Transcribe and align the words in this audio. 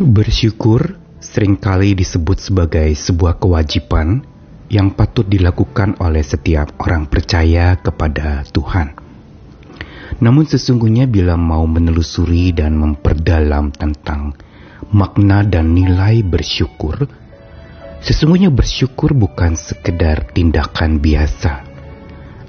Bersyukur 0.00 0.96
sering 1.20 1.60
kali 1.60 1.92
disebut 1.92 2.40
sebagai 2.40 2.88
sebuah 2.88 3.36
kewajiban 3.36 4.24
yang 4.72 4.96
patut 4.96 5.28
dilakukan 5.28 6.00
oleh 6.00 6.24
setiap 6.24 6.72
orang 6.80 7.04
percaya 7.04 7.76
kepada 7.76 8.40
Tuhan. 8.48 8.96
Namun 10.24 10.48
sesungguhnya 10.48 11.04
bila 11.04 11.36
mau 11.36 11.68
menelusuri 11.68 12.48
dan 12.56 12.80
memperdalam 12.80 13.76
tentang 13.76 14.32
makna 14.88 15.44
dan 15.44 15.76
nilai 15.76 16.24
bersyukur, 16.24 17.04
sesungguhnya 18.00 18.48
bersyukur 18.48 19.12
bukan 19.12 19.52
sekedar 19.52 20.32
tindakan 20.32 20.96
biasa 20.96 21.60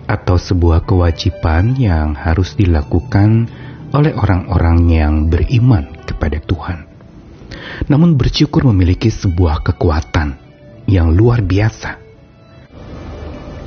atau 0.07 0.39
sebuah 0.39 0.87
kewajiban 0.87 1.75
yang 1.75 2.15
harus 2.15 2.55
dilakukan 2.55 3.51
oleh 3.91 4.15
orang-orang 4.15 4.87
yang 4.87 5.13
beriman 5.27 5.99
kepada 6.07 6.39
Tuhan. 6.39 6.90
Namun 7.87 8.15
bersyukur 8.15 8.67
memiliki 8.67 9.11
sebuah 9.11 9.65
kekuatan 9.65 10.37
yang 10.89 11.13
luar 11.13 11.43
biasa. 11.43 11.99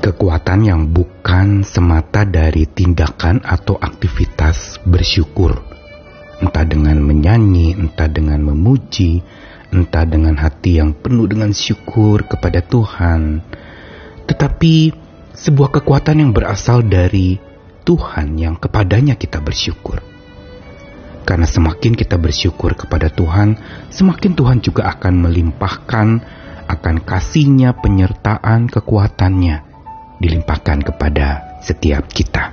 Kekuatan 0.05 0.61
yang 0.69 0.83
bukan 0.93 1.65
semata 1.65 2.29
dari 2.29 2.69
tindakan 2.69 3.41
atau 3.41 3.81
aktivitas 3.81 4.83
bersyukur. 4.85 5.65
Entah 6.45 6.67
dengan 6.69 7.01
menyanyi, 7.01 7.73
entah 7.73 8.11
dengan 8.11 8.45
memuji, 8.45 9.25
entah 9.73 10.05
dengan 10.05 10.37
hati 10.37 10.77
yang 10.77 10.93
penuh 10.93 11.25
dengan 11.25 11.57
syukur 11.57 12.29
kepada 12.29 12.61
Tuhan. 12.61 13.41
Tetapi 14.29 14.75
sebuah 15.35 15.81
kekuatan 15.81 16.21
yang 16.21 16.31
berasal 16.31 16.85
dari 16.85 17.37
Tuhan 17.85 18.41
yang 18.41 18.57
kepadanya 18.57 19.19
kita 19.19 19.45
bersyukur. 19.45 19.94
Karena 21.25 21.49
semakin 21.49 21.97
kita 21.97 22.21
bersyukur 22.21 22.77
kepada 22.77 23.09
Tuhan, 23.09 23.57
semakin 23.89 24.33
Tuhan 24.37 24.59
juga 24.61 24.93
akan 24.93 25.25
melimpahkan 25.25 26.09
akan 26.65 26.97
kasihnya 27.05 27.77
penyertaan 27.77 28.69
kekuatannya 28.69 29.57
dilimpahkan 30.21 30.85
kepada 30.85 31.61
setiap 31.61 32.09
kita. 32.09 32.53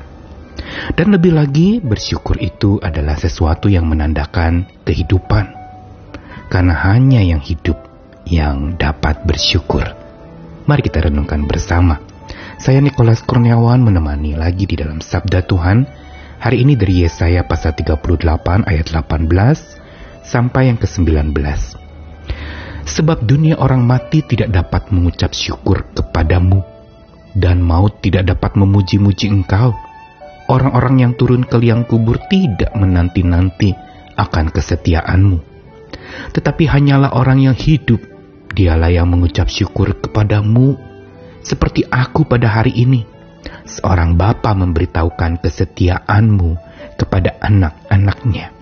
Dan 0.96 1.12
lebih 1.12 1.36
lagi, 1.36 1.84
bersyukur 1.84 2.40
itu 2.40 2.80
adalah 2.80 3.20
sesuatu 3.20 3.68
yang 3.68 3.88
menandakan 3.88 4.68
kehidupan. 4.88 5.52
Karena 6.52 6.76
hanya 6.92 7.24
yang 7.24 7.40
hidup 7.40 7.80
yang 8.28 8.76
dapat 8.76 9.24
bersyukur. 9.24 9.84
Mari 10.68 10.82
kita 10.84 11.12
renungkan 11.12 11.48
bersama. 11.48 12.00
Saya 12.62 12.80
Nikolas 12.80 13.26
Kurniawan 13.26 13.82
menemani 13.82 14.38
lagi 14.38 14.70
di 14.70 14.78
dalam 14.78 15.02
Sabda 15.02 15.42
Tuhan 15.44 15.88
Hari 16.42 16.66
ini 16.66 16.74
dari 16.74 17.06
Yesaya 17.06 17.46
pasal 17.46 17.78
38 17.78 18.02
ayat 18.66 18.90
18 18.90 19.30
sampai 20.26 20.74
yang 20.74 20.82
ke-19. 20.82 21.38
Sebab 22.82 23.30
dunia 23.30 23.62
orang 23.62 23.86
mati 23.86 24.26
tidak 24.26 24.50
dapat 24.50 24.90
mengucap 24.90 25.38
syukur 25.38 25.86
kepadamu, 25.94 26.66
dan 27.38 27.62
maut 27.62 28.02
tidak 28.02 28.26
dapat 28.26 28.58
memuji-muji 28.58 29.30
engkau. 29.30 29.78
Orang-orang 30.50 31.06
yang 31.06 31.14
turun 31.14 31.46
ke 31.46 31.62
liang 31.62 31.86
kubur 31.86 32.18
tidak 32.26 32.74
menanti-nanti 32.74 33.78
akan 34.18 34.50
kesetiaanmu. 34.50 35.38
Tetapi 36.34 36.64
hanyalah 36.66 37.14
orang 37.22 37.54
yang 37.54 37.54
hidup, 37.54 38.02
dialah 38.58 38.90
yang 38.90 39.14
mengucap 39.14 39.46
syukur 39.46 39.94
kepadamu, 39.94 40.74
seperti 41.46 41.86
aku 41.86 42.26
pada 42.26 42.50
hari 42.50 42.74
ini 42.74 43.21
seorang 43.66 44.18
bapa 44.20 44.54
memberitahukan 44.54 45.42
kesetiaanmu 45.42 46.52
kepada 46.98 47.38
anak-anaknya. 47.42 48.54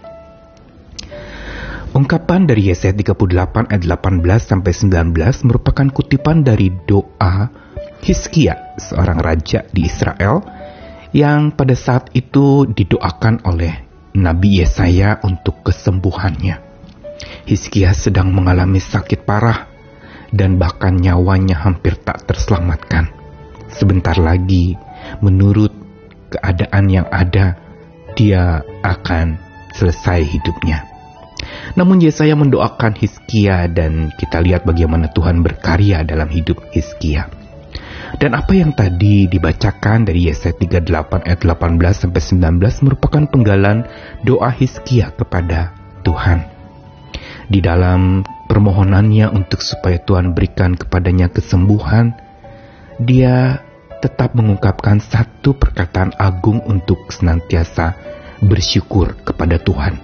Ungkapan 1.89 2.45
dari 2.45 2.69
Yesaya 2.69 2.93
38 2.93 3.73
ayat 3.73 3.83
18 3.83 4.21
sampai 4.37 4.71
19 4.77 5.49
merupakan 5.49 5.87
kutipan 5.89 6.45
dari 6.45 6.69
doa 6.85 7.49
Hizkia, 7.99 8.77
seorang 8.79 9.19
raja 9.19 9.65
di 9.73 9.89
Israel 9.89 10.39
yang 11.11 11.51
pada 11.51 11.73
saat 11.73 12.13
itu 12.13 12.69
didoakan 12.69 13.43
oleh 13.43 13.73
Nabi 14.15 14.61
Yesaya 14.61 15.17
untuk 15.25 15.65
kesembuhannya. 15.65 16.61
Hizkia 17.49 17.91
sedang 17.97 18.31
mengalami 18.31 18.79
sakit 18.79 19.25
parah 19.25 19.67
dan 20.29 20.61
bahkan 20.61 20.93
nyawanya 20.93 21.57
hampir 21.57 21.97
tak 21.97 22.23
terselamatkan. 22.29 23.18
Sebentar 23.69 24.17
lagi 24.17 24.73
menurut 25.21 25.71
keadaan 26.29 26.85
yang 26.89 27.07
ada, 27.09 27.57
dia 28.13 28.61
akan 28.85 29.37
selesai 29.73 30.25
hidupnya. 30.25 30.85
Namun 31.77 32.01
Yesaya 32.03 32.35
mendoakan 32.35 32.97
Hizkia 32.97 33.69
dan 33.69 34.11
kita 34.17 34.41
lihat 34.41 34.65
bagaimana 34.65 35.07
Tuhan 35.13 35.45
berkarya 35.45 36.03
dalam 36.03 36.27
hidup 36.27 36.59
Hizkia. 36.73 37.29
Dan 38.17 38.33
apa 38.33 38.57
yang 38.57 38.73
tadi 38.73 39.29
dibacakan 39.29 40.09
dari 40.09 40.27
Yesaya 40.27 40.57
38 40.57 41.29
ayat 41.29 41.39
18 41.45 41.77
sampai 41.93 42.21
19 42.57 42.85
merupakan 42.89 43.23
penggalan 43.29 43.85
doa 44.25 44.49
Hizkia 44.49 45.13
kepada 45.13 45.77
Tuhan. 46.01 46.41
Di 47.49 47.61
dalam 47.61 48.25
permohonannya 48.49 49.29
untuk 49.29 49.61
supaya 49.61 50.01
Tuhan 50.01 50.33
berikan 50.33 50.73
kepadanya 50.73 51.29
kesembuhan, 51.29 52.17
dia 52.99 53.63
tetap 54.03 54.35
mengungkapkan 54.35 54.99
satu 54.99 55.55
perkataan 55.55 56.15
agung 56.19 56.59
untuk 56.67 57.11
senantiasa 57.11 57.95
bersyukur 58.43 59.15
kepada 59.23 59.59
Tuhan. 59.59 59.99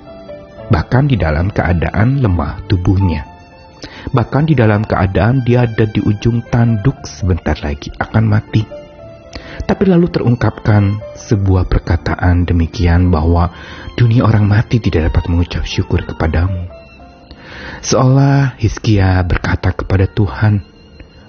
Bahkan 0.71 1.03
di 1.11 1.15
dalam 1.19 1.51
keadaan 1.51 2.19
lemah 2.23 2.63
tubuhnya. 2.67 3.23
Bahkan 4.11 4.43
di 4.47 4.55
dalam 4.55 4.87
keadaan 4.87 5.43
dia 5.43 5.67
ada 5.67 5.85
di 5.87 5.99
ujung 6.03 6.43
tanduk 6.47 7.03
sebentar 7.03 7.55
lagi 7.61 7.91
akan 7.99 8.23
mati. 8.25 8.63
Tapi 9.65 9.83
lalu 9.87 10.11
terungkapkan 10.11 10.99
sebuah 11.15 11.65
perkataan 11.71 12.43
demikian 12.43 13.09
bahwa 13.09 13.49
dunia 13.95 14.27
orang 14.27 14.45
mati 14.45 14.77
tidak 14.83 15.11
dapat 15.11 15.23
mengucap 15.31 15.63
syukur 15.63 16.03
kepadamu. 16.03 16.69
Seolah 17.81 18.57
Hizkia 18.57 19.21
berkata 19.25 19.73
kepada 19.73 20.09
Tuhan, 20.09 20.74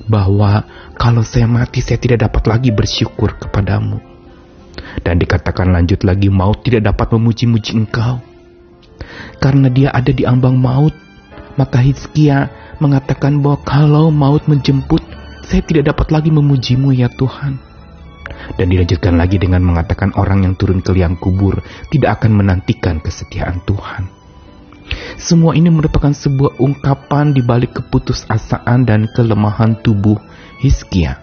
bahwa 0.07 0.67
kalau 0.97 1.23
saya 1.27 1.51
mati 1.51 1.83
saya 1.83 1.99
tidak 1.99 2.27
dapat 2.27 2.47
lagi 2.47 2.71
bersyukur 2.73 3.37
kepadamu. 3.39 3.99
Dan 5.03 5.21
dikatakan 5.21 5.71
lanjut 5.71 6.03
lagi 6.07 6.33
maut 6.33 6.63
tidak 6.65 6.89
dapat 6.95 7.15
memuji-muji 7.15 7.77
engkau. 7.77 8.23
Karena 9.39 9.69
dia 9.69 9.93
ada 9.93 10.09
di 10.09 10.25
ambang 10.25 10.57
maut, 10.57 10.95
maka 11.61 11.83
Hizkia 11.85 12.49
mengatakan 12.81 13.45
bahwa 13.45 13.61
kalau 13.65 14.09
maut 14.09 14.45
menjemput, 14.49 15.05
saya 15.45 15.63
tidak 15.63 15.95
dapat 15.95 16.11
lagi 16.11 16.31
memujimu 16.33 16.97
ya 16.97 17.13
Tuhan. 17.13 17.61
Dan 18.57 18.67
dilanjutkan 18.71 19.15
lagi 19.19 19.37
dengan 19.43 19.63
mengatakan 19.63 20.15
orang 20.17 20.47
yang 20.47 20.55
turun 20.55 20.83
ke 20.83 20.95
liang 20.95 21.19
kubur 21.19 21.61
tidak 21.91 22.23
akan 22.23 22.37
menantikan 22.37 23.03
kesetiaan 23.03 23.63
Tuhan. 23.67 24.26
Semua 25.17 25.57
ini 25.57 25.73
merupakan 25.73 26.13
sebuah 26.13 26.61
ungkapan 26.61 27.33
di 27.33 27.41
balik 27.41 27.81
keputusasaan 27.81 28.85
dan 28.85 29.09
kelemahan 29.17 29.81
tubuh 29.81 30.21
Hizkia. 30.61 31.17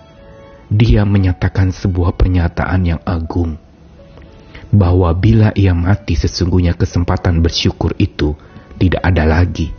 Dia 0.73 1.05
menyatakan 1.05 1.69
sebuah 1.69 2.17
pernyataan 2.17 2.81
yang 2.89 3.01
agung 3.05 3.61
bahwa 4.73 5.13
bila 5.13 5.53
ia 5.53 5.77
mati 5.77 6.17
sesungguhnya 6.17 6.73
kesempatan 6.73 7.45
bersyukur 7.45 7.93
itu 8.01 8.33
tidak 8.81 9.05
ada 9.05 9.29
lagi. 9.29 9.69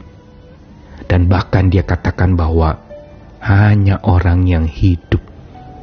Dan 1.10 1.26
bahkan 1.26 1.66
dia 1.66 1.82
katakan 1.82 2.38
bahwa 2.38 2.78
hanya 3.42 3.98
orang 4.06 4.46
yang 4.46 4.70
hidup 4.70 5.20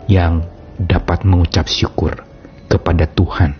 yang 0.07 0.47
dapat 0.79 1.27
mengucap 1.27 1.67
syukur 1.67 2.23
kepada 2.71 3.11
Tuhan. 3.11 3.59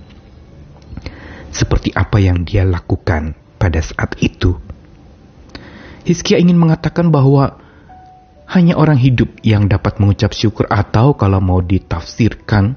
Seperti 1.52 1.92
apa 1.92 2.24
yang 2.24 2.48
dia 2.48 2.64
lakukan 2.64 3.41
pada 3.62 3.78
saat 3.78 4.18
itu. 4.26 4.58
Hizkia 6.02 6.42
ingin 6.42 6.58
mengatakan 6.58 7.14
bahwa 7.14 7.62
hanya 8.50 8.74
orang 8.74 8.98
hidup 8.98 9.38
yang 9.46 9.70
dapat 9.70 10.02
mengucap 10.02 10.34
syukur 10.34 10.66
atau 10.66 11.14
kalau 11.14 11.38
mau 11.38 11.62
ditafsirkan, 11.62 12.74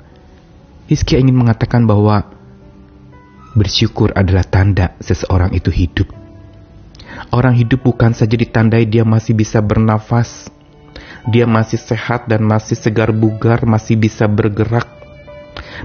Hizkia 0.85 1.17
ingin 1.25 1.41
mengatakan 1.41 1.89
bahwa 1.89 2.29
bersyukur 3.57 4.13
adalah 4.13 4.45
tanda 4.45 4.93
seseorang 5.01 5.57
itu 5.57 5.73
hidup. 5.73 6.13
Orang 7.33 7.57
hidup 7.57 7.81
bukan 7.81 8.13
saja 8.13 8.37
ditandai 8.37 8.85
dia 8.85 9.09
masih 9.09 9.33
bisa 9.33 9.65
bernafas, 9.65 10.53
dia 11.25 11.49
masih 11.49 11.81
sehat 11.81 12.29
dan 12.29 12.45
masih 12.45 12.77
segar 12.77 13.09
bugar, 13.17 13.65
masih 13.65 13.97
bisa 13.97 14.29
bergerak, 14.29 14.87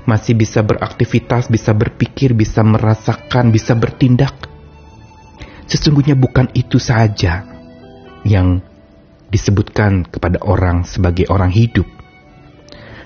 masih 0.04 0.36
bisa 0.36 0.60
beraktivitas, 0.60 1.48
bisa 1.48 1.72
berpikir, 1.72 2.36
bisa 2.36 2.60
merasakan, 2.62 3.56
bisa 3.56 3.72
bertindak. 3.74 4.59
Sesungguhnya 5.70 6.18
bukan 6.18 6.50
itu 6.58 6.82
saja 6.82 7.46
yang 8.26 8.60
disebutkan 9.30 10.10
kepada 10.10 10.42
orang 10.42 10.84
sebagai 10.84 11.30
orang 11.30 11.54
hidup. 11.54 11.86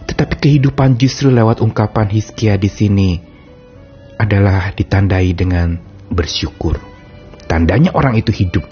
Tetapi 0.08 0.36
kehidupan 0.40 0.96
justru 0.96 1.32
lewat 1.32 1.60
ungkapan 1.60 2.08
Hizkia 2.08 2.56
di 2.56 2.72
sini 2.72 3.20
adalah 4.20 4.72
ditandai 4.72 5.36
dengan 5.36 5.76
bersyukur. 6.08 6.80
Tandanya 7.48 7.92
orang 7.96 8.16
itu 8.16 8.32
hidup 8.32 8.64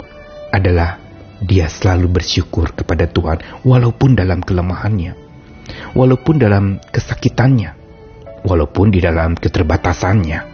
adalah 0.52 1.00
dia 1.42 1.66
selalu 1.66 2.20
bersyukur 2.20 2.72
kepada 2.72 3.10
Tuhan 3.10 3.64
walaupun 3.66 4.14
dalam 4.14 4.40
kelemahannya, 4.40 5.12
walaupun 5.92 6.40
dalam 6.40 6.78
kesakitannya, 6.92 7.74
walaupun 8.46 8.94
di 8.94 9.02
dalam 9.02 9.34
keterbatasannya. 9.36 10.51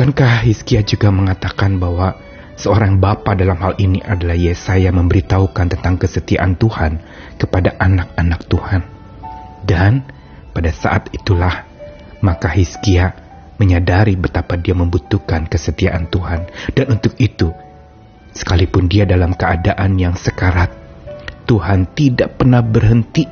Bukankah 0.00 0.48
Hizkia 0.48 0.80
juga 0.80 1.12
mengatakan 1.12 1.76
bahwa 1.76 2.16
seorang 2.56 2.96
bapa 3.04 3.36
dalam 3.36 3.60
hal 3.60 3.76
ini 3.76 4.00
adalah 4.00 4.32
Yesaya 4.32 4.88
memberitahukan 4.96 5.76
tentang 5.76 6.00
kesetiaan 6.00 6.56
Tuhan 6.56 7.04
kepada 7.36 7.76
anak-anak 7.76 8.40
Tuhan. 8.48 8.80
Dan 9.60 10.00
pada 10.56 10.72
saat 10.72 11.12
itulah 11.12 11.68
maka 12.24 12.48
Hizkia 12.48 13.12
menyadari 13.60 14.16
betapa 14.16 14.56
dia 14.56 14.72
membutuhkan 14.72 15.44
kesetiaan 15.44 16.08
Tuhan. 16.08 16.48
Dan 16.72 16.96
untuk 16.96 17.12
itu, 17.20 17.52
sekalipun 18.32 18.88
dia 18.88 19.04
dalam 19.04 19.36
keadaan 19.36 20.00
yang 20.00 20.16
sekarat, 20.16 20.72
Tuhan 21.44 21.92
tidak 21.92 22.40
pernah 22.40 22.64
berhenti, 22.64 23.28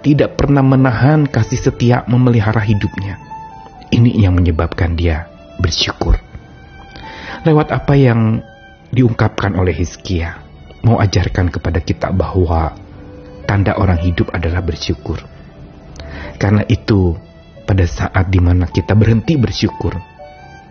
tidak 0.00 0.40
pernah 0.40 0.64
menahan 0.64 1.28
kasih 1.28 1.60
setia 1.60 2.08
memelihara 2.08 2.64
hidupnya. 2.64 3.20
Ini 3.92 4.24
yang 4.24 4.40
menyebabkan 4.40 4.96
dia 4.96 5.29
bersyukur. 5.60 6.16
Lewat 7.44 7.72
apa 7.72 7.94
yang 7.96 8.40
diungkapkan 8.90 9.54
oleh 9.54 9.76
Hizkia, 9.76 10.40
mau 10.82 10.98
ajarkan 10.98 11.52
kepada 11.52 11.78
kita 11.80 12.10
bahwa 12.10 12.74
tanda 13.44 13.76
orang 13.76 14.00
hidup 14.00 14.32
adalah 14.34 14.64
bersyukur. 14.64 15.20
Karena 16.40 16.64
itu, 16.66 17.14
pada 17.68 17.84
saat 17.84 18.32
di 18.32 18.40
mana 18.40 18.66
kita 18.66 18.96
berhenti 18.96 19.36
bersyukur, 19.36 19.94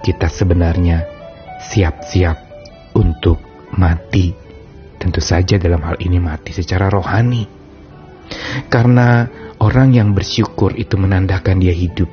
kita 0.02 0.28
sebenarnya 0.28 1.06
siap-siap 1.62 2.38
untuk 2.98 3.40
mati. 3.78 4.34
Tentu 5.00 5.24
saja 5.24 5.56
dalam 5.56 5.80
hal 5.86 5.96
ini 6.04 6.20
mati 6.20 6.52
secara 6.52 6.92
rohani. 6.92 7.48
Karena 8.68 9.26
orang 9.64 9.96
yang 9.96 10.12
bersyukur 10.12 10.76
itu 10.76 11.00
menandakan 11.00 11.64
dia 11.64 11.72
hidup. 11.72 12.12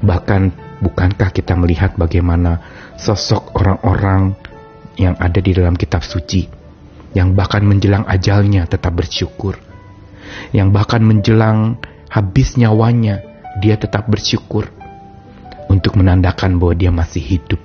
Bahkan 0.00 0.67
bukankah 0.78 1.30
kita 1.34 1.58
melihat 1.58 1.98
bagaimana 1.98 2.62
sosok 2.98 3.54
orang-orang 3.58 4.34
yang 4.98 5.14
ada 5.18 5.38
di 5.38 5.54
dalam 5.54 5.78
kitab 5.78 6.02
suci 6.02 6.58
yang 7.16 7.32
bahkan 7.32 7.64
menjelang 7.64 8.04
ajalnya 8.04 8.68
tetap 8.68 8.92
bersyukur. 8.92 9.56
Yang 10.52 10.68
bahkan 10.74 11.00
menjelang 11.00 11.80
habis 12.12 12.56
nyawanya 12.58 13.24
dia 13.58 13.80
tetap 13.80 14.06
bersyukur 14.06 14.68
untuk 15.68 15.96
menandakan 15.96 16.60
bahwa 16.60 16.74
dia 16.76 16.92
masih 16.92 17.22
hidup. 17.22 17.60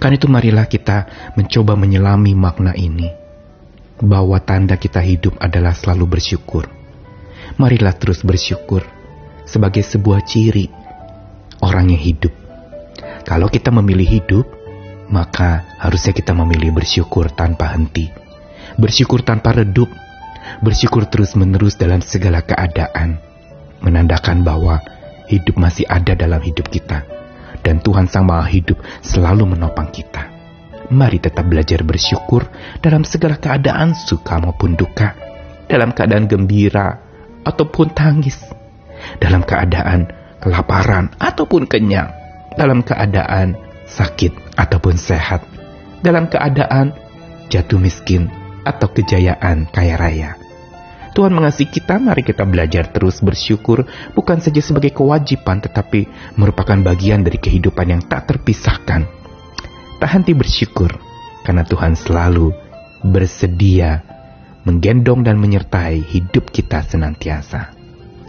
Karena 0.00 0.16
itu 0.16 0.28
marilah 0.30 0.66
kita 0.66 1.06
mencoba 1.36 1.76
menyelami 1.76 2.32
makna 2.32 2.72
ini. 2.72 3.12
Bahwa 3.98 4.38
tanda 4.38 4.78
kita 4.78 5.02
hidup 5.02 5.36
adalah 5.42 5.74
selalu 5.74 6.18
bersyukur. 6.18 6.70
Marilah 7.58 7.98
terus 7.98 8.22
bersyukur 8.22 8.86
sebagai 9.42 9.82
sebuah 9.82 10.22
ciri 10.22 10.77
orang 11.62 11.92
yang 11.92 12.02
hidup. 12.02 12.32
Kalau 13.26 13.48
kita 13.52 13.68
memilih 13.74 14.08
hidup, 14.08 14.46
maka 15.08 15.64
harusnya 15.80 16.12
kita 16.12 16.32
memilih 16.36 16.72
bersyukur 16.72 17.32
tanpa 17.32 17.72
henti. 17.76 18.08
Bersyukur 18.76 19.24
tanpa 19.24 19.56
redup. 19.56 19.88
Bersyukur 20.64 21.04
terus-menerus 21.12 21.76
dalam 21.76 22.00
segala 22.00 22.40
keadaan 22.40 23.20
menandakan 23.84 24.42
bahwa 24.42 24.80
hidup 25.28 25.60
masih 25.60 25.84
ada 25.86 26.16
dalam 26.16 26.40
hidup 26.40 26.66
kita 26.72 27.04
dan 27.62 27.84
Tuhan 27.84 28.08
Sang 28.08 28.26
Maha 28.26 28.48
Hidup 28.48 28.80
selalu 29.04 29.54
menopang 29.54 29.92
kita. 29.92 30.30
Mari 30.88 31.20
tetap 31.20 31.44
belajar 31.44 31.84
bersyukur 31.84 32.48
dalam 32.80 33.04
segala 33.04 33.36
keadaan 33.36 33.92
suka 33.92 34.40
maupun 34.40 34.72
duka, 34.72 35.12
dalam 35.68 35.92
keadaan 35.92 36.24
gembira 36.24 36.96
ataupun 37.44 37.92
tangis, 37.92 38.40
dalam 39.20 39.44
keadaan 39.44 40.08
kelaparan 40.38 41.12
ataupun 41.18 41.66
kenyang, 41.66 42.10
dalam 42.54 42.82
keadaan 42.82 43.58
sakit 43.86 44.58
ataupun 44.58 44.94
sehat, 44.98 45.42
dalam 46.02 46.30
keadaan 46.30 46.94
jatuh 47.48 47.80
miskin 47.80 48.28
atau 48.62 48.90
kejayaan 48.92 49.66
kaya 49.72 49.96
raya. 49.96 50.30
Tuhan 51.16 51.34
mengasihi 51.34 51.66
kita, 51.72 51.98
mari 51.98 52.22
kita 52.22 52.46
belajar 52.46 52.94
terus 52.94 53.18
bersyukur 53.18 53.82
bukan 54.14 54.38
saja 54.38 54.62
sebagai 54.62 54.94
kewajiban 54.94 55.58
tetapi 55.58 56.06
merupakan 56.38 56.78
bagian 56.78 57.26
dari 57.26 57.42
kehidupan 57.42 57.90
yang 57.90 58.02
tak 58.06 58.30
terpisahkan. 58.30 59.08
Tak 59.98 60.10
henti 60.14 60.30
bersyukur 60.36 60.94
karena 61.42 61.66
Tuhan 61.66 61.98
selalu 61.98 62.54
bersedia 63.02 64.04
menggendong 64.62 65.26
dan 65.26 65.42
menyertai 65.42 66.06
hidup 66.06 66.54
kita 66.54 66.86
senantiasa. 66.86 67.74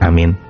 Amin. 0.01 0.48